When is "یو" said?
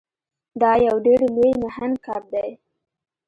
0.87-0.95